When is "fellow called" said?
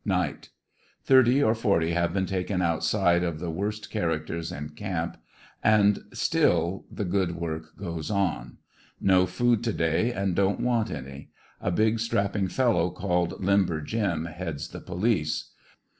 12.47-13.43